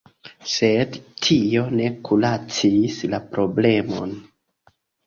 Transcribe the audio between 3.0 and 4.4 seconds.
la problemon.